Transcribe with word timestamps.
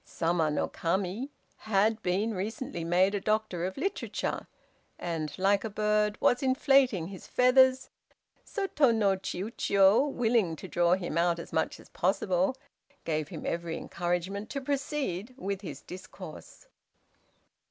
Sama 0.03 0.49
no 0.49 0.67
Kami 0.67 1.29
had 1.57 2.01
been 2.01 2.33
recently 2.33 2.83
made 2.83 3.13
a 3.13 3.21
doctor 3.21 3.65
of 3.65 3.77
literature, 3.77 4.47
and 4.97 5.37
(like 5.37 5.63
a 5.63 5.69
bird) 5.69 6.19
was 6.19 6.41
inflating 6.41 7.09
his 7.09 7.27
feathers, 7.27 7.91
so 8.43 8.67
Tô 8.67 8.95
no 8.95 9.15
Chiûjiô, 9.15 10.11
willing 10.11 10.55
to 10.55 10.67
draw 10.67 10.93
him 10.93 11.19
out 11.19 11.37
as 11.37 11.53
much 11.53 11.79
as 11.79 11.89
possible, 11.89 12.57
gave 13.03 13.27
him 13.27 13.45
every 13.45 13.77
encouragement 13.77 14.49
to 14.49 14.59
proceed 14.59 15.35
with 15.37 15.61
his 15.61 15.81
discourse. 15.83 16.65